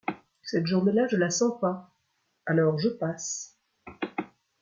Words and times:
Cette 0.41 0.65
journée-là, 0.65 1.05
je 1.05 1.15
la 1.15 1.29
sens 1.29 1.59
pas, 1.59 1.91
alors 2.47 2.79
je 2.79 2.89
passe! 2.89 3.55